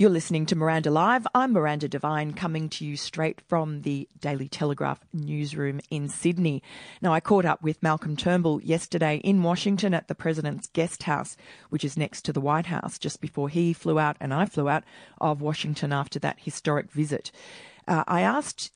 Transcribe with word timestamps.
You're 0.00 0.10
listening 0.10 0.46
to 0.46 0.54
Miranda 0.54 0.92
Live. 0.92 1.26
I'm 1.34 1.52
Miranda 1.52 1.88
Devine, 1.88 2.32
coming 2.32 2.68
to 2.68 2.84
you 2.84 2.96
straight 2.96 3.40
from 3.48 3.82
the 3.82 4.08
Daily 4.20 4.46
Telegraph 4.46 5.00
newsroom 5.12 5.80
in 5.90 6.08
Sydney. 6.08 6.62
Now, 7.02 7.12
I 7.12 7.18
caught 7.18 7.44
up 7.44 7.64
with 7.64 7.82
Malcolm 7.82 8.16
Turnbull 8.16 8.62
yesterday 8.62 9.16
in 9.24 9.42
Washington 9.42 9.94
at 9.94 10.06
the 10.06 10.14
President's 10.14 10.68
Guest 10.68 11.02
House, 11.02 11.36
which 11.70 11.82
is 11.84 11.96
next 11.96 12.22
to 12.26 12.32
the 12.32 12.40
White 12.40 12.66
House, 12.66 12.96
just 12.96 13.20
before 13.20 13.48
he 13.48 13.72
flew 13.72 13.98
out 13.98 14.16
and 14.20 14.32
I 14.32 14.44
flew 14.44 14.68
out 14.68 14.84
of 15.20 15.40
Washington 15.40 15.92
after 15.92 16.20
that 16.20 16.38
historic 16.38 16.92
visit. 16.92 17.32
Uh, 17.88 18.04
I 18.06 18.20
asked 18.20 18.70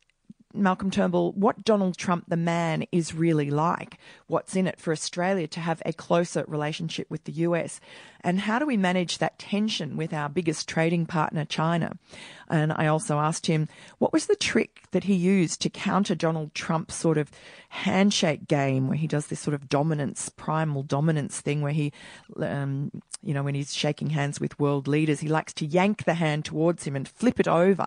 Malcolm 0.54 0.90
Turnbull, 0.90 1.32
what 1.32 1.64
Donald 1.64 1.96
Trump, 1.96 2.24
the 2.28 2.36
man, 2.36 2.84
is 2.92 3.14
really 3.14 3.50
like. 3.50 3.98
What's 4.26 4.56
in 4.56 4.66
it 4.66 4.80
for 4.80 4.92
Australia 4.92 5.46
to 5.48 5.60
have 5.60 5.82
a 5.84 5.92
closer 5.92 6.44
relationship 6.46 7.10
with 7.10 7.24
the 7.24 7.32
US? 7.32 7.80
And 8.20 8.40
how 8.40 8.58
do 8.58 8.66
we 8.66 8.76
manage 8.76 9.18
that 9.18 9.38
tension 9.38 9.96
with 9.96 10.12
our 10.12 10.28
biggest 10.28 10.68
trading 10.68 11.06
partner, 11.06 11.44
China? 11.44 11.98
And 12.48 12.72
I 12.72 12.86
also 12.86 13.18
asked 13.18 13.46
him, 13.46 13.68
what 13.98 14.12
was 14.12 14.26
the 14.26 14.36
trick 14.36 14.82
that 14.92 15.04
he 15.04 15.14
used 15.14 15.60
to 15.62 15.70
counter 15.70 16.14
Donald 16.14 16.54
Trump's 16.54 16.94
sort 16.94 17.18
of 17.18 17.30
handshake 17.70 18.46
game 18.46 18.88
where 18.88 18.98
he 18.98 19.06
does 19.06 19.26
this 19.26 19.40
sort 19.40 19.54
of 19.54 19.68
dominance, 19.68 20.28
primal 20.28 20.82
dominance 20.82 21.40
thing 21.40 21.62
where 21.62 21.72
he, 21.72 21.92
um, 22.38 22.90
you 23.22 23.32
know, 23.32 23.42
when 23.42 23.54
he's 23.54 23.74
shaking 23.74 24.10
hands 24.10 24.40
with 24.40 24.60
world 24.60 24.86
leaders, 24.86 25.20
he 25.20 25.28
likes 25.28 25.52
to 25.54 25.66
yank 25.66 26.04
the 26.04 26.14
hand 26.14 26.44
towards 26.44 26.84
him 26.84 26.94
and 26.94 27.08
flip 27.08 27.40
it 27.40 27.48
over. 27.48 27.86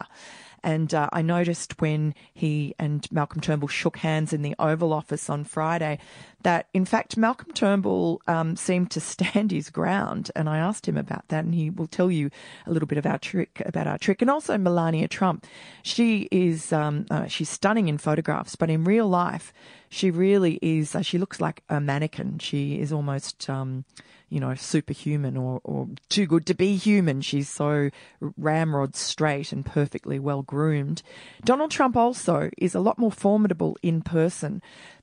And 0.66 0.96
uh, 0.96 1.08
I 1.14 1.22
noticed 1.22 1.80
when 1.80 2.16
he 2.34 2.74
and 2.80 3.08
Malcolm 3.12 3.40
Turnbull 3.40 3.70
shook 3.70 3.98
hands 3.98 4.34
in 4.34 4.42
the 4.42 4.56
Oval 4.58 4.94
Office 4.94 5.30
on 5.30 5.44
Friday 5.44 6.00
that, 6.42 6.70
in 6.74 6.86
fact, 6.86 7.18
Malcolm 7.18 7.52
Turnbull 7.54 8.20
um, 8.28 8.56
seemed 8.56 8.90
to 8.92 9.00
stand 9.00 9.52
his 9.52 9.70
ground. 9.70 10.32
And 10.36 10.50
I 10.50 10.58
asked 10.58 10.88
him 10.88 10.98
about 10.98 11.28
that, 11.28 11.46
and 11.46 11.54
he 11.54 11.70
will 11.70 11.86
tell 11.86 12.10
you 12.10 12.32
a 12.66 12.72
little 12.72 12.88
bit 12.88 12.98
of 12.98 13.06
our 13.06 13.20
trick 13.20 13.62
about 13.64 13.86
our 13.86 14.00
trick. 14.00 14.24
And 14.24 14.32
also 14.32 14.58
Melania 14.58 15.08
Trump, 15.08 15.46
she 15.84 16.28
is 16.32 16.74
um, 16.74 17.06
uh, 17.12 17.28
she's 17.28 17.50
stunning 17.50 17.88
in 17.88 18.00
photographs, 18.00 18.56
but 18.56 18.72
in 18.72 18.86
real 18.86 19.08
life, 19.08 19.54
she 19.90 20.10
really 20.10 20.58
is. 20.64 20.96
Uh, 20.96 21.04
she 21.04 21.20
looks 21.20 21.40
like 21.40 21.62
a 21.70 21.80
mannequin. 21.80 22.40
She 22.40 22.80
is 22.80 22.92
almost. 22.92 23.48
Um, 23.50 23.86
you 24.30 24.40
know, 24.40 24.56
superhuman 24.56 25.38
or, 25.38 25.62
or 25.64 25.88
too 26.10 26.26
good 26.26 26.46
to 26.48 26.54
be 26.54 26.76
human. 26.76 27.22
She's 27.22 27.50
so 27.50 27.90
ramrod 28.38 28.96
straight 28.96 29.52
and 29.52 29.66
perfectly 29.66 30.20
well 30.20 30.42
groomed. 30.42 31.02
Donald 31.44 31.72
Trump 31.72 31.96
also 31.96 32.50
is 32.58 32.76
a 32.76 32.80
lot 32.80 32.98
more 32.98 33.12
formidable 33.12 33.78
in 33.82 34.02
person 34.02 34.62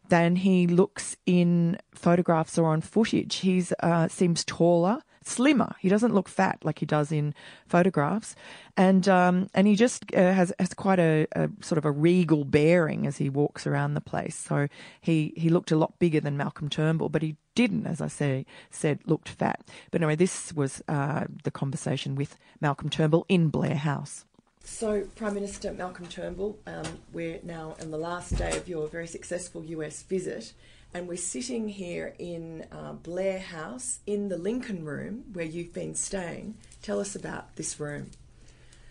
than 0.08 0.36
he 0.36 0.66
looks 0.66 1.16
in 1.24 1.78
photographs 1.94 2.58
or 2.58 2.66
on 2.66 2.80
footage. 2.80 3.36
He 3.36 3.64
uh, 3.80 4.08
seems 4.08 4.44
taller 4.44 5.02
slimmer. 5.26 5.74
He 5.80 5.88
doesn't 5.88 6.14
look 6.14 6.28
fat 6.28 6.58
like 6.62 6.78
he 6.78 6.86
does 6.86 7.12
in 7.12 7.34
photographs, 7.66 8.34
and 8.76 9.08
um, 9.08 9.48
and 9.54 9.66
he 9.66 9.76
just 9.76 10.04
uh, 10.14 10.32
has 10.32 10.52
has 10.58 10.74
quite 10.74 10.98
a, 10.98 11.26
a, 11.32 11.48
sort 11.60 11.78
of 11.78 11.84
a 11.84 11.90
regal 11.90 12.44
bearing 12.44 13.06
as 13.06 13.18
he 13.18 13.28
walks 13.28 13.66
around 13.66 13.94
the 13.94 14.00
place. 14.00 14.36
So 14.36 14.68
he 15.00 15.32
he 15.36 15.48
looked 15.48 15.70
a 15.70 15.76
lot 15.76 15.98
bigger 15.98 16.20
than 16.20 16.36
Malcolm 16.36 16.68
Turnbull, 16.68 17.08
but 17.08 17.22
he 17.22 17.36
didn't, 17.54 17.86
as 17.86 18.00
I 18.00 18.08
say, 18.08 18.46
said 18.70 19.00
looked 19.06 19.28
fat. 19.28 19.60
But 19.90 20.00
anyway, 20.00 20.16
this 20.16 20.52
was 20.52 20.82
uh, 20.88 21.24
the 21.44 21.50
conversation 21.50 22.14
with 22.14 22.38
Malcolm 22.60 22.88
Turnbull 22.88 23.26
in 23.28 23.48
Blair 23.48 23.76
House. 23.76 24.24
So, 24.64 25.02
Prime 25.16 25.34
Minister 25.34 25.72
Malcolm 25.72 26.06
Turnbull, 26.06 26.58
um, 26.66 26.86
we're 27.12 27.40
now 27.42 27.76
on 27.80 27.90
the 27.90 27.98
last 27.98 28.36
day 28.36 28.56
of 28.56 28.68
your 28.68 28.86
very 28.88 29.06
successful 29.06 29.64
US 29.64 30.02
visit 30.02 30.52
and 30.94 31.08
we're 31.08 31.16
sitting 31.16 31.68
here 31.68 32.14
in 32.18 32.66
uh, 32.70 32.92
Blair 32.92 33.38
House 33.38 34.00
in 34.06 34.28
the 34.28 34.36
Lincoln 34.36 34.84
Room 34.84 35.24
where 35.32 35.44
you've 35.44 35.72
been 35.72 35.94
staying. 35.94 36.54
Tell 36.82 37.00
us 37.00 37.16
about 37.16 37.56
this 37.56 37.80
room. 37.80 38.10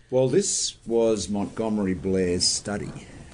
Well, 0.09 0.27
this 0.27 0.77
was 0.85 1.29
Montgomery 1.29 1.93
Blair's 1.93 2.45
study, 2.45 2.91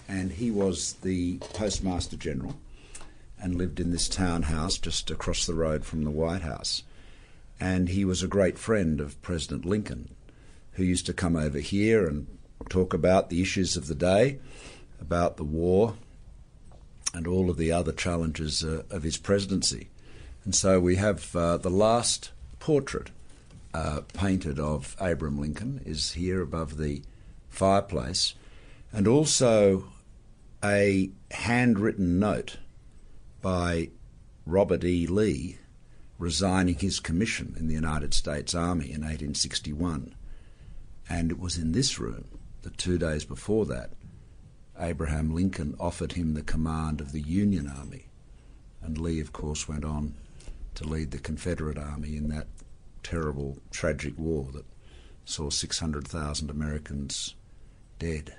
and 0.08 0.32
he 0.32 0.52
was 0.52 0.94
the 1.02 1.38
Postmaster 1.54 2.18
General 2.18 2.56
and 3.42 3.56
lived 3.56 3.80
in 3.80 3.92
this 3.92 4.10
townhouse 4.10 4.78
just 4.78 5.10
across 5.10 5.46
the 5.46 5.54
road 5.54 5.86
from 5.86 6.04
the 6.04 6.12
White 6.12 6.42
House. 6.42 6.84
And 7.60 7.90
he 7.90 8.06
was 8.06 8.22
a 8.22 8.28
great 8.28 8.60
friend 8.60 9.00
of 9.00 9.20
President 9.22 9.66
Lincoln, 9.66 10.10
who 10.78 10.84
used 10.84 11.08
to 11.08 11.14
come 11.14 11.36
over 11.36 11.58
here 11.58 12.08
and 12.08 12.28
talk 12.70 12.94
about 12.94 13.30
the 13.30 13.42
issues 13.42 13.76
of 13.76 13.88
the 13.88 13.96
day, 13.96 14.40
about 15.02 15.38
the 15.38 15.44
war, 15.44 15.96
and 17.14 17.26
all 17.26 17.50
of 17.50 17.58
the 17.58 17.72
other 17.72 17.92
challenges 17.92 18.64
uh, 18.64 18.84
of 18.92 19.02
his 19.02 19.18
presidency. 19.18 19.90
And 20.46 20.54
so 20.54 20.80
we 20.80 20.96
have 20.96 21.36
uh, 21.36 21.58
the 21.58 21.72
last 21.72 22.32
portrait 22.60 23.10
uh, 23.74 24.02
painted 24.14 24.60
of 24.60 24.96
Abraham 25.02 25.40
Lincoln 25.40 25.82
is 25.84 26.14
here 26.14 26.42
above 26.42 26.78
the 26.78 27.02
fireplace, 27.50 28.36
and 28.94 29.08
also 29.08 29.86
a 30.64 31.10
handwritten 31.32 32.20
note 32.20 32.58
by 33.42 33.90
Robert 34.46 34.84
E. 34.84 35.08
Lee 35.08 35.58
resigning 36.20 36.76
his 36.76 37.00
commission 37.00 37.56
in 37.60 37.68
the 37.68 37.74
United 37.74 38.14
States 38.14 38.54
Army 38.54 38.86
in 38.86 39.02
1861. 39.02 40.14
And 41.10 41.32
it 41.32 41.40
was 41.40 41.58
in 41.58 41.72
this 41.72 42.00
room 42.00 42.26
that 42.64 42.78
two 42.78 42.98
days 42.98 43.24
before 43.24 43.66
that 43.68 43.92
Abraham 44.80 45.34
Lincoln 45.34 45.76
offered 45.80 46.14
him 46.14 46.34
the 46.34 46.44
command 46.44 47.02
of 47.02 47.12
the 47.12 47.22
Union 47.22 47.68
Army. 47.68 48.08
And 48.82 48.98
Lee, 48.98 49.20
of 49.20 49.34
course, 49.34 49.68
went 49.68 49.84
on 49.84 50.14
to 50.76 50.84
lead 50.84 51.12
the 51.12 51.18
Confederate 51.18 51.78
Army 51.78 52.16
in 52.16 52.30
that 52.30 52.48
terrible, 53.02 53.58
tragic 53.72 54.18
war 54.18 54.48
that 54.54 54.66
saw 55.26 55.50
600,000 55.50 56.50
Americans 56.50 57.36
dead. 58.00 58.36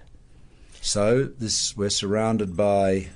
So 0.80 1.24
this, 1.24 1.76
we're 1.76 1.90
surrounded 1.90 2.56
by 2.56 3.08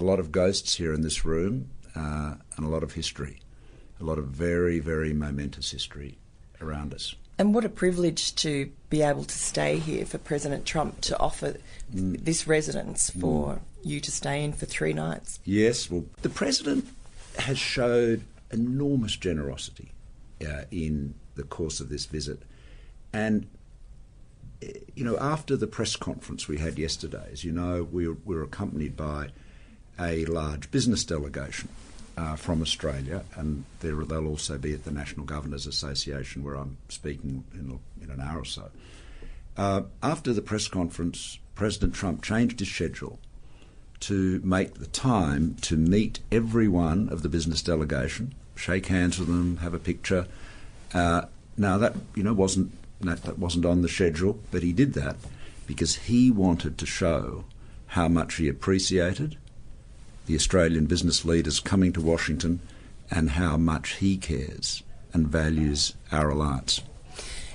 a 0.00 0.04
lot 0.04 0.18
of 0.18 0.32
ghosts 0.32 0.74
here 0.74 0.92
in 0.92 1.02
this 1.02 1.24
room 1.24 1.70
uh, 1.94 2.34
and 2.56 2.66
a 2.66 2.68
lot 2.68 2.82
of 2.82 2.92
history, 2.92 3.40
a 4.00 4.04
lot 4.04 4.18
of 4.18 4.26
very, 4.26 4.80
very 4.80 5.12
momentous 5.12 5.70
history 5.70 6.18
around 6.60 6.92
us. 6.92 7.14
And 7.42 7.52
what 7.52 7.64
a 7.64 7.68
privilege 7.68 8.36
to 8.36 8.70
be 8.88 9.02
able 9.02 9.24
to 9.24 9.34
stay 9.36 9.78
here 9.78 10.06
for 10.06 10.16
President 10.16 10.64
Trump 10.64 11.00
to 11.00 11.18
offer 11.18 11.56
mm. 11.92 12.24
this 12.24 12.46
residence 12.46 13.10
for 13.10 13.54
mm. 13.54 13.60
you 13.82 13.98
to 13.98 14.12
stay 14.12 14.44
in 14.44 14.52
for 14.52 14.64
three 14.64 14.92
nights. 14.92 15.40
Yes, 15.44 15.90
well, 15.90 16.04
the 16.20 16.28
President 16.28 16.86
has 17.40 17.58
showed 17.58 18.22
enormous 18.52 19.16
generosity 19.16 19.90
uh, 20.40 20.66
in 20.70 21.14
the 21.34 21.42
course 21.42 21.80
of 21.80 21.88
this 21.88 22.06
visit. 22.06 22.38
And, 23.12 23.48
eh, 24.62 24.74
you 24.94 25.02
know, 25.02 25.18
after 25.18 25.56
the 25.56 25.66
press 25.66 25.96
conference 25.96 26.46
we 26.46 26.58
had 26.58 26.78
yesterday, 26.78 27.28
as 27.32 27.42
you 27.42 27.50
know, 27.50 27.82
we 27.82 28.06
were, 28.06 28.18
we 28.24 28.36
were 28.36 28.44
accompanied 28.44 28.96
by 28.96 29.30
a 29.98 30.26
large 30.26 30.70
business 30.70 31.02
delegation 31.02 31.70
uh, 32.16 32.36
from 32.36 32.62
Australia, 32.62 33.24
and 33.36 33.64
they'll 33.80 34.26
also 34.26 34.58
be 34.58 34.74
at 34.74 34.84
the 34.84 34.90
National 34.90 35.24
Governors 35.24 35.66
Association 35.66 36.44
where 36.44 36.54
I'm 36.54 36.76
speaking 36.88 37.44
in, 37.54 37.78
in 38.02 38.10
an 38.10 38.20
hour 38.20 38.40
or 38.40 38.44
so. 38.44 38.70
Uh, 39.56 39.82
after 40.02 40.32
the 40.32 40.42
press 40.42 40.68
conference, 40.68 41.38
President 41.54 41.94
Trump 41.94 42.22
changed 42.22 42.58
his 42.60 42.70
schedule 42.70 43.18
to 44.00 44.40
make 44.42 44.74
the 44.74 44.86
time 44.86 45.56
to 45.62 45.76
meet 45.76 46.20
every 46.30 46.66
one 46.66 47.08
of 47.08 47.22
the 47.22 47.28
business 47.28 47.62
delegation, 47.62 48.34
shake 48.56 48.86
hands 48.86 49.18
with 49.18 49.28
them, 49.28 49.58
have 49.58 49.74
a 49.74 49.78
picture. 49.78 50.26
Uh, 50.92 51.22
now 51.56 51.78
that 51.78 51.94
you 52.14 52.22
know 52.22 52.32
wasn't 52.32 52.72
that, 53.00 53.22
that 53.22 53.38
wasn't 53.38 53.64
on 53.64 53.82
the 53.82 53.88
schedule, 53.88 54.38
but 54.50 54.62
he 54.62 54.72
did 54.72 54.94
that 54.94 55.16
because 55.66 55.96
he 55.96 56.30
wanted 56.30 56.78
to 56.78 56.86
show 56.86 57.44
how 57.88 58.08
much 58.08 58.36
he 58.36 58.48
appreciated 58.48 59.36
the 60.26 60.34
Australian 60.34 60.86
business 60.86 61.24
leaders 61.24 61.60
coming 61.60 61.92
to 61.92 62.00
Washington 62.00 62.60
and 63.10 63.30
how 63.30 63.56
much 63.56 63.96
he 63.96 64.16
cares 64.16 64.82
and 65.12 65.28
values 65.28 65.94
our 66.10 66.30
alliance. 66.30 66.80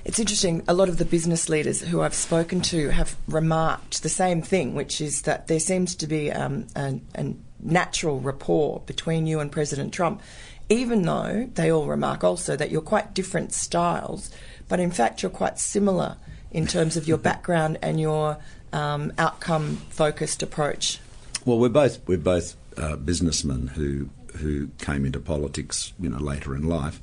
It's 0.04 0.18
interesting, 0.18 0.62
a 0.66 0.74
lot 0.74 0.88
of 0.88 0.96
the 0.96 1.04
business 1.04 1.48
leaders 1.48 1.82
who 1.82 2.00
I've 2.00 2.14
spoken 2.14 2.62
to 2.62 2.90
have 2.90 3.16
remarked 3.26 4.02
the 4.02 4.08
same 4.08 4.40
thing, 4.40 4.74
which 4.74 5.00
is 5.00 5.22
that 5.22 5.48
there 5.48 5.60
seems 5.60 5.94
to 5.96 6.06
be 6.06 6.32
um, 6.32 6.66
a, 6.74 7.00
a 7.14 7.34
natural 7.60 8.20
rapport 8.20 8.80
between 8.86 9.26
you 9.26 9.40
and 9.40 9.52
President 9.52 9.92
Trump, 9.92 10.22
even 10.68 11.02
though 11.02 11.50
they 11.54 11.70
all 11.70 11.86
remark 11.86 12.24
also 12.24 12.56
that 12.56 12.70
you're 12.70 12.80
quite 12.80 13.12
different 13.12 13.52
styles, 13.52 14.30
but 14.68 14.80
in 14.80 14.90
fact 14.90 15.22
you're 15.22 15.30
quite 15.30 15.58
similar 15.58 16.16
in 16.50 16.66
terms 16.66 16.96
of 16.96 17.06
your 17.06 17.18
background 17.28 17.78
and 17.82 18.00
your 18.00 18.38
um, 18.72 19.12
outcome 19.18 19.76
focused 19.90 20.42
approach. 20.42 21.00
Well, 21.48 21.58
we're 21.58 21.70
both 21.70 22.06
we're 22.06 22.18
both 22.18 22.56
uh, 22.76 22.96
businessmen 22.96 23.68
who 23.68 24.10
who 24.36 24.68
came 24.76 25.06
into 25.06 25.18
politics, 25.18 25.94
you 25.98 26.10
know, 26.10 26.18
later 26.18 26.54
in 26.54 26.68
life. 26.68 27.00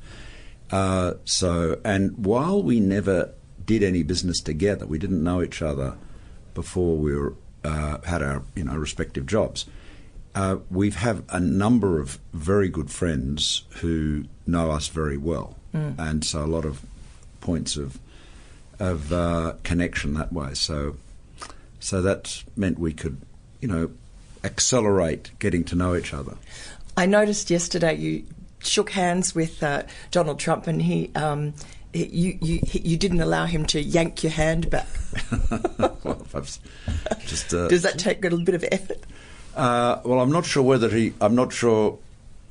Uh, 0.69 1.13
so, 1.25 1.79
and 1.83 2.23
while 2.23 2.61
we 2.61 2.79
never 2.79 3.33
did 3.65 3.81
any 3.81 4.03
business 4.03 4.41
together, 4.41 4.85
we 4.85 4.99
didn't 4.99 5.23
know 5.23 5.41
each 5.41 5.63
other 5.63 5.97
before 6.53 6.95
we 6.95 7.15
were 7.15 7.33
uh, 7.63 7.97
had 8.01 8.21
our 8.21 8.43
you 8.53 8.63
know 8.63 8.75
respective 8.75 9.25
jobs. 9.25 9.65
Uh, 10.35 10.57
we 10.69 10.91
have 10.91 11.23
a 11.29 11.39
number 11.39 11.99
of 11.99 12.19
very 12.31 12.69
good 12.69 12.91
friends 12.91 13.63
who 13.81 14.25
know 14.45 14.69
us 14.69 14.89
very 14.89 15.17
well, 15.17 15.55
mm. 15.73 15.97
and 15.97 16.23
so 16.23 16.43
a 16.43 16.45
lot 16.45 16.65
of 16.65 16.85
points 17.41 17.77
of 17.77 17.97
of 18.77 19.11
uh, 19.11 19.53
connection 19.63 20.13
that 20.13 20.31
way. 20.31 20.53
So, 20.53 20.97
so 21.79 21.99
that 22.03 22.43
meant 22.55 22.77
we 22.77 22.93
could, 22.93 23.19
you 23.59 23.67
know, 23.67 23.89
accelerate 24.45 25.31
getting 25.39 25.63
to 25.65 25.75
know 25.75 25.95
each 25.95 26.13
other. 26.13 26.35
I 26.95 27.05
noticed 27.05 27.49
yesterday 27.49 27.95
you 27.95 28.25
shook 28.59 28.91
hands 28.91 29.35
with 29.35 29.61
uh, 29.61 29.83
Donald 30.11 30.39
Trump, 30.39 30.67
and 30.67 30.81
he. 30.81 31.11
Um, 31.15 31.53
you, 31.93 32.37
you 32.41 32.59
you 32.73 32.97
didn't 32.97 33.21
allow 33.21 33.45
him 33.45 33.65
to 33.67 33.81
yank 33.81 34.21
your 34.21 34.33
hand 34.33 34.69
back. 34.69 34.87
well, 36.03 36.45
just, 37.25 37.53
uh, 37.53 37.69
Does 37.69 37.83
that 37.83 37.97
take 37.97 38.19
a 38.19 38.23
little 38.23 38.43
bit 38.43 38.53
of 38.53 38.65
effort? 38.69 39.01
Uh, 39.55 40.01
well, 40.03 40.19
I'm 40.19 40.31
not 40.31 40.45
sure 40.45 40.61
whether 40.61 40.89
he. 40.89 41.13
I'm 41.21 41.35
not 41.35 41.53
sure. 41.53 41.97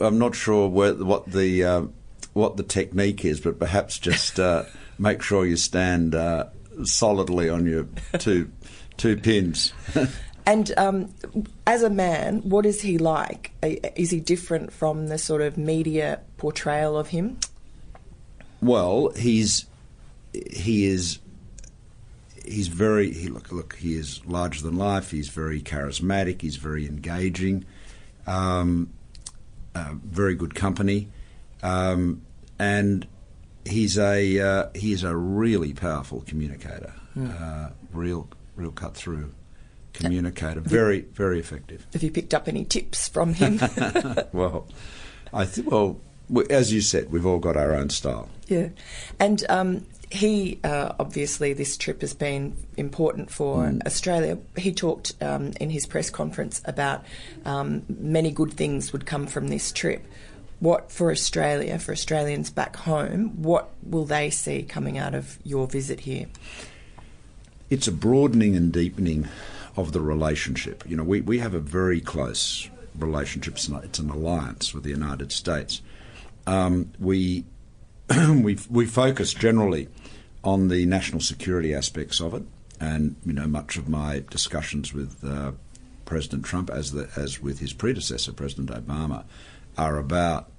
I'm 0.00 0.18
not 0.18 0.34
sure 0.34 0.68
where, 0.68 0.94
what 0.94 1.30
the 1.30 1.62
uh, 1.62 1.82
what 2.32 2.56
the 2.56 2.62
technique 2.62 3.24
is, 3.24 3.40
but 3.40 3.58
perhaps 3.58 3.98
just 3.98 4.40
uh, 4.40 4.64
make 4.98 5.22
sure 5.22 5.44
you 5.44 5.56
stand 5.56 6.14
uh, 6.14 6.46
solidly 6.84 7.50
on 7.50 7.66
your 7.66 7.86
two 8.18 8.50
two 8.96 9.16
pins. 9.16 9.72
And 10.46 10.72
um, 10.76 11.14
as 11.66 11.82
a 11.82 11.90
man, 11.90 12.42
what 12.42 12.66
is 12.66 12.82
he 12.82 12.98
like? 12.98 13.52
Is 13.62 14.10
he 14.10 14.20
different 14.20 14.72
from 14.72 15.08
the 15.08 15.16
sort 15.16 15.40
of 15.40 15.56
media 15.56 16.20
portrayal 16.36 16.98
of 16.98 17.08
him? 17.08 17.38
Well, 18.60 19.10
he's 19.10 19.66
he 20.32 20.86
is 20.86 21.18
he's 22.44 22.68
very 22.68 23.12
he, 23.12 23.28
look 23.28 23.50
look 23.52 23.76
he 23.76 23.94
is 23.94 24.24
larger 24.26 24.62
than 24.62 24.76
life. 24.76 25.10
He's 25.10 25.28
very 25.28 25.62
charismatic. 25.62 26.42
He's 26.42 26.56
very 26.56 26.86
engaging. 26.86 27.64
Um, 28.26 28.90
uh, 29.74 29.94
very 30.04 30.34
good 30.34 30.54
company, 30.54 31.08
um, 31.62 32.22
and 32.58 33.06
he's 33.64 33.98
a 33.98 34.40
uh, 34.40 34.68
he 34.74 34.92
is 34.92 35.04
a 35.04 35.16
really 35.16 35.72
powerful 35.72 36.22
communicator. 36.26 36.92
Mm. 37.16 37.40
Uh, 37.40 37.70
real 37.92 38.28
real 38.56 38.70
cut 38.70 38.94
through 38.94 39.32
communicator. 39.94 40.60
Very, 40.60 41.00
very 41.00 41.40
effective. 41.40 41.86
Have 41.92 42.02
you 42.02 42.10
picked 42.10 42.34
up 42.34 42.48
any 42.48 42.64
tips 42.64 43.08
from 43.08 43.34
him? 43.34 43.58
well, 44.32 44.66
I 45.32 45.46
think, 45.46 45.70
well, 45.70 45.98
as 46.50 46.72
you 46.72 46.80
said, 46.80 47.10
we've 47.10 47.26
all 47.26 47.38
got 47.38 47.56
our 47.56 47.74
own 47.74 47.90
style. 47.90 48.28
Yeah. 48.48 48.68
And 49.18 49.44
um, 49.48 49.86
he, 50.10 50.58
uh, 50.64 50.92
obviously, 50.98 51.52
this 51.52 51.76
trip 51.76 52.00
has 52.00 52.14
been 52.14 52.56
important 52.76 53.30
for 53.30 53.64
mm. 53.64 53.84
Australia. 53.86 54.38
He 54.56 54.72
talked 54.72 55.14
um, 55.22 55.52
in 55.60 55.70
his 55.70 55.86
press 55.86 56.10
conference 56.10 56.62
about 56.64 57.04
um, 57.44 57.82
many 57.88 58.30
good 58.30 58.52
things 58.52 58.92
would 58.92 59.06
come 59.06 59.26
from 59.26 59.48
this 59.48 59.72
trip. 59.72 60.04
What 60.60 60.90
for 60.90 61.10
Australia, 61.10 61.78
for 61.78 61.92
Australians 61.92 62.50
back 62.50 62.76
home, 62.76 63.42
what 63.42 63.70
will 63.82 64.04
they 64.04 64.30
see 64.30 64.62
coming 64.62 64.98
out 64.98 65.14
of 65.14 65.38
your 65.44 65.66
visit 65.66 66.00
here? 66.00 66.26
It's 67.70 67.88
a 67.88 67.92
broadening 67.92 68.56
and 68.56 68.72
deepening 68.72 69.28
of 69.76 69.92
the 69.92 70.00
relationship. 70.00 70.84
You 70.86 70.96
know, 70.96 71.04
we, 71.04 71.20
we 71.20 71.38
have 71.38 71.54
a 71.54 71.60
very 71.60 72.00
close 72.00 72.68
relationship. 72.98 73.54
It's 73.54 73.98
an 73.98 74.10
alliance 74.10 74.72
with 74.72 74.84
the 74.84 74.90
United 74.90 75.32
States. 75.32 75.82
Um, 76.46 76.92
we, 76.98 77.44
we, 78.28 78.58
we 78.70 78.86
focus 78.86 79.34
generally 79.34 79.88
on 80.42 80.68
the 80.68 80.84
national 80.86 81.20
security 81.20 81.74
aspects 81.74 82.20
of 82.20 82.34
it, 82.34 82.42
and 82.80 83.16
you 83.24 83.32
know, 83.32 83.46
much 83.46 83.76
of 83.76 83.88
my 83.88 84.22
discussions 84.30 84.92
with 84.92 85.24
uh, 85.24 85.52
President 86.04 86.44
Trump, 86.44 86.70
as 86.70 86.92
the, 86.92 87.08
as 87.16 87.40
with 87.40 87.60
his 87.60 87.72
predecessor, 87.72 88.32
President 88.32 88.70
Obama, 88.70 89.24
are 89.78 89.96
about 89.96 90.50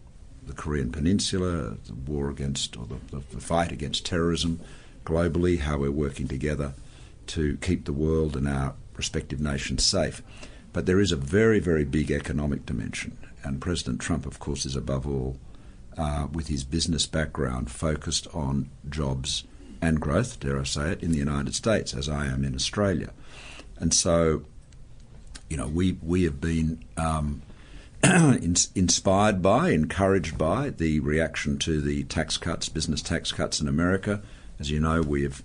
the 0.45 0.53
Korean 0.53 0.91
Peninsula, 0.91 1.77
the 1.85 1.94
war 1.94 2.29
against 2.29 2.77
or 2.77 2.85
the, 2.85 2.97
the, 3.11 3.23
the 3.31 3.41
fight 3.41 3.71
against 3.71 4.06
terrorism 4.06 4.59
globally, 5.06 5.59
how 5.59 5.77
we're 5.77 5.91
working 5.91 6.27
together 6.27 6.73
to 7.27 7.57
keep 7.57 7.85
the 7.85 7.94
world 7.94 8.35
and 8.35 8.47
our 8.47 8.73
respective 8.97 9.39
nations 9.39 9.86
safe. 9.86 10.21
But 10.74 10.86
there 10.86 11.00
is 11.00 11.12
a 11.12 11.18
very, 11.18 11.59
very 11.59 11.86
big 11.86 12.12
economic 12.12 12.65
dimension. 12.65 13.18
And 13.44 13.62
President 13.62 14.01
Trump, 14.01 14.25
of 14.25 14.39
course, 14.39 14.65
is 14.65 14.75
above 14.75 15.07
all, 15.07 15.38
uh, 15.97 16.27
with 16.31 16.47
his 16.47 16.63
business 16.63 17.06
background, 17.06 17.71
focused 17.71 18.27
on 18.33 18.69
jobs 18.89 19.45
and 19.81 20.01
growth, 20.01 20.39
dare 20.39 20.59
I 20.59 20.63
say 20.63 20.92
it, 20.92 21.03
in 21.03 21.12
the 21.12 21.18
United 21.18 21.56
States, 21.56 21.94
as 21.94 22.09
I 22.09 22.25
am 22.25 22.44
in 22.44 22.56
Australia. 22.56 23.12
And 23.77 23.94
so, 23.94 24.44
you 25.50 25.57
know, 25.57 25.68
we, 25.68 25.97
we 26.01 26.24
have 26.24 26.42
been 26.42 26.83
um, 26.97 27.42
inspired 28.03 29.42
by, 29.42 29.69
encouraged 29.69 30.38
by 30.38 30.69
the 30.71 31.00
reaction 31.00 31.57
to 31.59 31.81
the 31.81 32.03
tax 32.03 32.38
cuts, 32.38 32.69
business 32.69 33.01
tax 33.01 33.31
cuts 33.31 33.62
in 33.62 33.68
America. 33.68 34.21
As 34.59 34.71
you 34.71 34.80
know, 34.80 35.01
we 35.01 35.24
have 35.24 35.44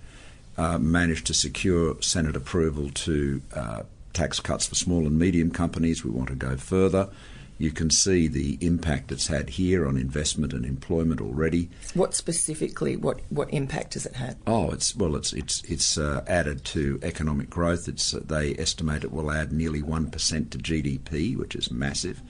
uh, 0.60 0.78
managed 0.78 1.26
to 1.26 1.32
secure 1.32 1.96
Senate 2.02 2.36
approval 2.36 2.90
to 2.90 3.40
uh, 3.54 3.82
tax 4.12 4.40
cuts 4.40 4.66
for 4.66 4.74
small 4.74 5.06
and 5.06 5.18
medium 5.18 5.50
companies. 5.50 6.04
We 6.04 6.10
want 6.10 6.28
to 6.28 6.34
go 6.34 6.58
further. 6.58 7.08
You 7.56 7.70
can 7.70 7.88
see 7.88 8.28
the 8.28 8.58
impact 8.60 9.10
it's 9.10 9.28
had 9.28 9.50
here 9.50 9.86
on 9.86 9.96
investment 9.96 10.52
and 10.52 10.66
employment 10.66 11.22
already. 11.22 11.70
What 11.94 12.14
specifically? 12.14 12.94
What 12.94 13.20
what 13.30 13.50
impact 13.54 13.94
has 13.94 14.04
it 14.04 14.16
had? 14.16 14.36
Oh, 14.46 14.70
it's 14.70 14.94
well, 14.94 15.16
it's 15.16 15.32
it's 15.32 15.62
it's 15.64 15.96
uh, 15.96 16.24
added 16.26 16.62
to 16.66 16.98
economic 17.02 17.48
growth. 17.48 17.88
It's 17.88 18.10
they 18.10 18.54
estimate 18.56 19.02
it 19.02 19.12
will 19.12 19.30
add 19.30 19.52
nearly 19.52 19.82
one 19.82 20.10
percent 20.10 20.50
to 20.50 20.58
GDP, 20.58 21.38
which 21.38 21.54
is 21.54 21.70
massive. 21.70 22.20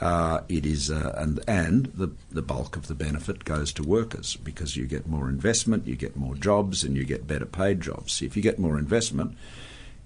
Uh, 0.00 0.42
it 0.48 0.64
is, 0.64 0.90
uh, 0.90 1.12
and 1.16 1.40
and 1.48 1.86
the 1.86 2.08
the 2.30 2.42
bulk 2.42 2.76
of 2.76 2.86
the 2.86 2.94
benefit 2.94 3.44
goes 3.44 3.72
to 3.72 3.82
workers 3.82 4.36
because 4.36 4.76
you 4.76 4.86
get 4.86 5.08
more 5.08 5.28
investment, 5.28 5.86
you 5.88 5.96
get 5.96 6.14
more 6.14 6.36
jobs, 6.36 6.84
and 6.84 6.96
you 6.96 7.04
get 7.04 7.26
better 7.26 7.46
paid 7.46 7.80
jobs. 7.80 8.22
If 8.22 8.36
you 8.36 8.42
get 8.42 8.60
more 8.60 8.78
investment 8.78 9.36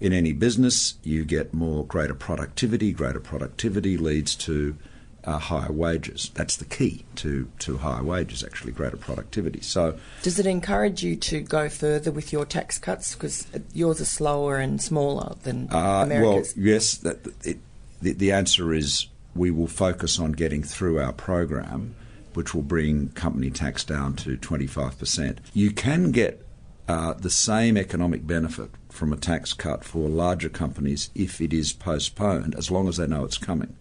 in 0.01 0.15
any 0.15 0.33
business, 0.33 0.95
you 1.03 1.25
get 1.25 1.53
more 1.53 1.85
greater 1.85 2.15
productivity. 2.15 2.93
Greater 2.93 3.21
productivity 3.21 3.99
leads 3.99 4.35
to 4.37 4.77
uh, 5.25 5.39
higher 5.39 5.73
wages. 5.73 6.31
That's 6.35 6.57
the 6.57 6.65
key 6.65 7.05
to, 7.17 7.49
to 7.61 7.79
higher 7.79 8.03
wages, 8.03 8.43
actually, 8.43 8.73
greater 8.73 8.97
productivity. 8.97 9.61
So, 9.61 9.99
does 10.23 10.39
it 10.39 10.47
encourage 10.47 11.03
you 11.03 11.17
to 11.17 11.41
go 11.41 11.69
further 11.69 12.11
with 12.11 12.33
your 12.33 12.45
tax 12.45 12.79
cuts 12.79 13.15
because 13.15 13.47
yours 13.73 14.01
are 14.01 14.07
slower 14.07 14.59
and 14.59 14.81
smaller 14.81 15.37
than 15.43 15.69
uh, 15.71 16.03
America's? 16.05 16.55
Well, 16.57 16.67
yes. 16.67 16.95
That, 16.97 17.27
it, 17.45 17.59
the, 18.01 18.13
the 18.13 18.33
answer 18.33 18.75
is 18.75 19.07
we 19.35 19.51
will 19.51 19.67
focus 19.67 20.19
on 20.19 20.33
getting 20.33 20.63
through 20.63 21.01
our 21.01 21.13
program, 21.13 21.95
which 22.35 22.55
will 22.55 22.63
bring 22.63 23.09
company 23.11 23.51
tax 23.51 23.85
down 23.85 24.15
to 24.17 24.37
25%. 24.37 25.39
You 25.55 25.71
can 25.71 26.11
get 26.11 26.45
uh, 26.89 27.15
the 27.15 27.31
same 27.31 27.77
economic 27.77 28.27
benefit 28.27 28.71
from 28.91 29.13
a 29.13 29.17
tax 29.17 29.53
cut 29.53 29.85
for 29.85 30.09
larger 30.09 30.49
companies 30.49 31.11
if 31.15 31.41
it 31.41 31.53
is 31.53 31.73
postponed, 31.73 32.55
as 32.55 32.71
long 32.71 32.89
as 32.89 32.97
they 32.97 33.07
know 33.07 33.25
it's 33.25 33.39
coming. 33.39 33.75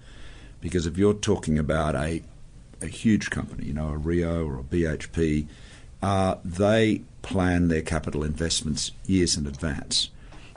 Because 0.62 0.86
if 0.86 0.98
you're 0.98 1.14
talking 1.14 1.58
about 1.58 1.96
a, 1.96 2.22
a 2.82 2.88
huge 2.88 3.30
company, 3.30 3.68
you 3.68 3.74
know, 3.74 3.90
a 3.90 3.98
Rio 3.98 4.46
or 4.46 4.60
a 4.60 4.64
BHP, 4.64 5.48
uh, 6.02 6.36
they 6.46 7.02
plan 7.22 7.68
their 7.68 7.82
capital 7.82 8.24
investments 8.24 8.92
years 9.06 9.36
in 9.38 9.46
advance, 9.46 10.10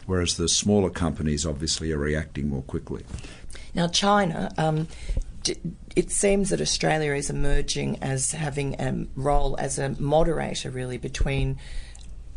whereas 0.07 0.37
the 0.37 0.49
smaller 0.49 0.91
companies 0.91 1.45
obviously 1.45 1.93
are 1.93 1.99
reacting 1.99 2.49
more 2.49 2.63
quickly. 2.63 3.05
Now, 3.75 3.89
China, 3.89 4.53
um, 4.57 4.89
it 5.97 6.11
seems 6.11 6.51
that 6.51 6.61
Australia 6.61 7.13
is 7.15 7.29
emerging 7.29 7.99
as 8.03 8.33
having 8.33 8.75
a 8.81 9.07
role 9.15 9.57
as 9.59 9.79
a 9.79 9.91
moderator, 10.01 10.71
really, 10.71 10.97
between 10.97 11.59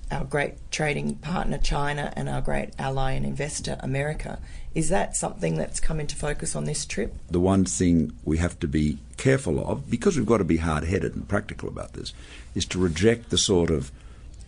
our 0.10 0.24
great 0.24 0.53
trading 0.72 1.15
partner 1.15 1.58
China 1.58 2.13
and 2.15 2.29
our 2.29 2.41
great 2.41 2.70
ally 2.79 3.12
and 3.12 3.25
investor 3.25 3.77
America. 3.82 4.39
Is 4.74 4.89
that 4.89 5.15
something 5.15 5.58
that's 5.58 5.79
come 5.79 6.00
into 6.00 6.15
focus 6.15 6.56
on 6.56 6.65
this 6.65 6.86
trip? 6.86 7.13
The 7.29 7.39
one 7.39 7.65
thing 7.65 8.13
we 8.24 8.38
have 8.38 8.60
to 8.60 8.67
be 8.67 9.00
careful 9.17 9.60
of, 9.67 9.89
because 9.89 10.15
we've 10.15 10.25
got 10.25 10.38
to 10.38 10.44
be 10.44 10.58
hard 10.58 10.86
headed 10.86 11.15
and 11.15 11.27
practical 11.27 11.67
about 11.67 11.94
this, 11.94 12.13
is 12.56 12.65
to 12.67 12.79
reject 12.79 13.29
the 13.29 13.38
sort 13.38 13.70
of, 13.70 13.91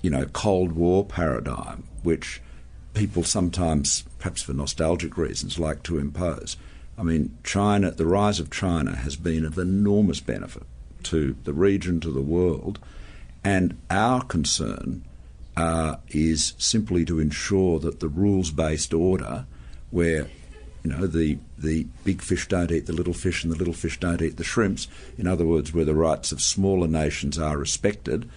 you 0.01 0.10
know, 0.10 0.25
Cold 0.25 0.74
War 0.74 1.03
paradigm 1.03 1.84
which 2.03 2.41
people 2.93 3.24
sometimes, 3.24 4.03
perhaps 4.17 4.41
for 4.41 4.53
nostalgic 4.53 5.17
reasons, 5.17 5.60
like 5.60 5.84
to 5.84 5.98
impose. 5.98 6.58
I 7.00 7.03
mean, 7.03 7.38
China, 7.46 7.91
the 7.91 8.06
rise 8.06 8.41
of 8.41 8.51
China 8.51 8.94
has 8.94 9.15
been 9.15 9.46
of 9.46 9.58
enormous 9.58 10.20
benefit 10.20 10.63
to 11.03 11.38
the 11.46 11.53
region, 11.53 12.01
to 12.01 12.12
the 12.12 12.22
world, 12.22 12.77
and 13.41 13.77
our 13.89 14.22
concern 14.22 15.03
uh, 15.56 15.96
is 16.10 16.53
simply 16.58 17.06
to 17.06 17.20
ensure 17.20 17.79
that 17.79 18.01
the 18.01 18.10
rules-based 18.10 18.94
order, 18.94 19.46
where 19.91 20.27
you 20.84 20.91
know 20.91 21.08
the 21.08 21.38
the 21.58 21.88
big 22.03 22.22
fish 22.22 22.50
don't 22.50 22.72
eat 22.72 22.86
the 22.86 22.94
little 22.94 23.13
fish 23.13 23.44
and 23.44 23.53
the 23.53 23.58
little 23.58 23.74
fish 23.74 23.98
don't 23.98 24.22
eat 24.22 24.36
the 24.36 24.44
shrimps. 24.44 24.89
In 25.18 25.25
other 25.25 25.46
words, 25.46 25.74
where 25.74 25.86
the 25.86 25.96
rights 25.96 26.34
of 26.34 26.41
smaller 26.41 26.88
nations 26.88 27.39
are 27.39 27.58
respected, 27.58 28.29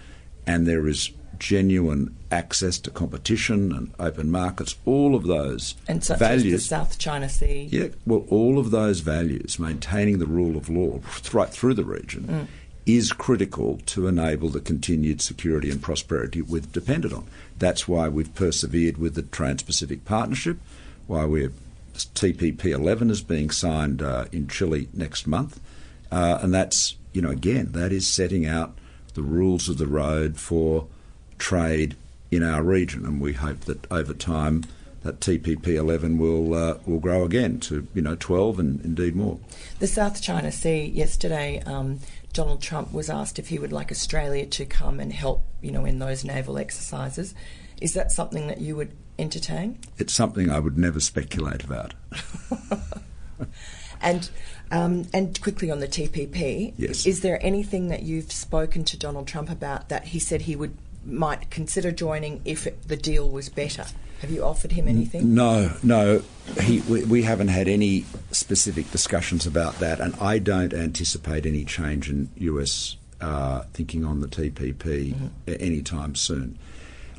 and 0.47 0.65
there 0.65 0.87
is 0.87 1.11
genuine 1.39 2.15
access 2.31 2.79
to 2.79 2.91
competition 2.91 3.71
and 3.71 3.91
open 3.99 4.31
markets, 4.31 4.75
all 4.85 5.15
of 5.15 5.23
those 5.23 5.75
and 5.87 6.03
such 6.03 6.19
values. 6.19 6.53
As 6.53 6.61
the 6.61 6.67
South 6.67 6.97
China 6.97 7.29
Sea. 7.29 7.67
Yeah, 7.71 7.87
well, 8.05 8.25
all 8.29 8.57
of 8.59 8.71
those 8.71 9.01
values, 9.01 9.59
maintaining 9.59 10.19
the 10.19 10.25
rule 10.25 10.57
of 10.57 10.69
law 10.69 10.99
right 11.31 11.49
through 11.49 11.75
the 11.75 11.85
region, 11.85 12.23
mm. 12.23 12.47
is 12.85 13.11
critical 13.11 13.79
to 13.87 14.07
enable 14.07 14.49
the 14.49 14.59
continued 14.59 15.21
security 15.21 15.69
and 15.69 15.81
prosperity 15.81 16.41
we've 16.41 16.71
depended 16.71 17.13
on. 17.13 17.27
That's 17.59 17.87
why 17.87 18.09
we've 18.09 18.33
persevered 18.33 18.97
with 18.97 19.15
the 19.15 19.21
Trans 19.21 19.63
Pacific 19.63 20.05
Partnership, 20.05 20.57
why 21.07 21.25
we're 21.25 21.51
TPP 21.93 22.65
11 22.65 23.09
is 23.09 23.21
being 23.21 23.49
signed 23.51 24.01
uh, 24.01 24.25
in 24.31 24.47
Chile 24.47 24.87
next 24.93 25.27
month. 25.27 25.59
Uh, 26.11 26.39
and 26.41 26.53
that's, 26.53 26.95
you 27.11 27.21
know, 27.21 27.29
again, 27.29 27.71
that 27.73 27.91
is 27.91 28.07
setting 28.07 28.45
out 28.45 28.77
the 29.13 29.21
rules 29.21 29.69
of 29.69 29.77
the 29.77 29.87
road 29.87 30.37
for 30.37 30.87
trade 31.37 31.95
in 32.31 32.43
our 32.43 32.63
region. 32.63 33.05
And 33.05 33.21
we 33.21 33.33
hope 33.33 33.61
that 33.61 33.89
over 33.91 34.13
time 34.13 34.63
that 35.03 35.19
TPP 35.19 35.67
11 35.67 36.17
will 36.17 36.53
uh, 36.53 36.77
will 36.85 36.99
grow 36.99 37.23
again 37.23 37.59
to 37.59 37.87
you 37.93 38.01
know 38.01 38.15
12 38.15 38.59
and 38.59 38.85
indeed 38.85 39.15
more. 39.15 39.39
The 39.79 39.87
South 39.87 40.21
China 40.21 40.51
Sea 40.51 40.85
yesterday. 40.85 41.61
Um, 41.65 41.99
Donald 42.31 42.61
Trump 42.61 42.91
was 42.91 43.11
asked 43.11 43.37
if 43.37 43.49
he 43.49 43.59
would 43.59 43.71
like 43.71 43.91
Australia 43.91 44.47
to 44.47 44.65
come 44.65 44.99
and 44.99 45.13
help, 45.13 45.43
you 45.61 45.71
know, 45.71 45.85
in 45.85 45.99
those 45.99 46.25
naval 46.25 46.57
exercises. 46.57 47.35
Is 47.79 47.93
that 47.93 48.11
something 48.11 48.47
that 48.47 48.59
you 48.59 48.75
would 48.75 48.91
entertain? 49.19 49.77
It's 49.99 50.13
something 50.13 50.49
I 50.49 50.59
would 50.59 50.77
never 50.77 50.99
speculate 50.99 51.63
about. 51.63 51.93
and 54.01 54.29
um, 54.71 55.05
and 55.13 55.39
quickly 55.41 55.69
on 55.69 55.79
the 55.79 55.87
TPP, 55.87 56.73
yes. 56.77 57.05
is 57.05 57.21
there 57.21 57.37
anything 57.45 57.89
that 57.89 58.01
you've 58.01 58.31
spoken 58.31 58.83
to 58.85 58.97
Donald 58.97 59.27
Trump 59.27 59.51
about 59.51 59.89
that 59.89 60.05
he 60.05 60.19
said 60.19 60.41
he 60.41 60.55
would 60.55 60.75
might 61.05 61.49
consider 61.49 61.91
joining 61.91 62.41
if 62.45 62.67
the 62.87 62.97
deal 62.97 63.29
was 63.29 63.49
better? 63.49 63.85
Have 64.21 64.31
you 64.31 64.43
offered 64.43 64.71
him 64.71 64.87
anything? 64.87 65.35
No, 65.35 65.73
no. 65.83 66.23
He, 66.61 66.79
we, 66.81 67.03
we, 67.03 67.23
haven't 67.23 67.49
had 67.49 67.67
any 67.67 68.05
specific 68.31 68.89
discussions 68.89 69.45
about 69.45 69.79
that, 69.79 69.99
and 69.99 70.15
I 70.15 70.39
don't 70.39 70.73
anticipate 70.73 71.45
any 71.45 71.65
change 71.65 72.09
in 72.09 72.29
US 72.37 72.95
uh, 73.19 73.63
thinking 73.73 74.05
on 74.05 74.21
the 74.21 74.27
TPP 74.27 75.13
mm-hmm. 75.13 75.53
anytime 75.59 76.15
soon. 76.15 76.57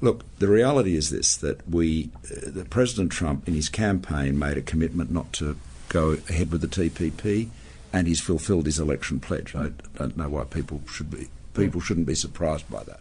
Look, 0.00 0.24
the 0.38 0.48
reality 0.48 0.96
is 0.96 1.10
this: 1.10 1.36
that 1.36 1.68
we, 1.68 2.10
uh, 2.24 2.50
that 2.52 2.70
President 2.70 3.12
Trump, 3.12 3.46
in 3.46 3.52
his 3.52 3.68
campaign, 3.68 4.38
made 4.38 4.56
a 4.56 4.62
commitment 4.62 5.10
not 5.10 5.30
to 5.34 5.58
go 5.90 6.12
ahead 6.30 6.50
with 6.50 6.62
the 6.62 6.68
TPP, 6.68 7.50
and 7.92 8.06
he's 8.06 8.22
fulfilled 8.22 8.64
his 8.64 8.78
election 8.78 9.20
pledge. 9.20 9.54
I 9.54 9.72
don't 9.96 10.16
know 10.16 10.30
why 10.30 10.44
people 10.44 10.80
should 10.90 11.10
be 11.10 11.28
people 11.54 11.80
shouldn't 11.80 12.06
be 12.06 12.14
surprised 12.14 12.68
by 12.70 12.82
that. 12.84 13.00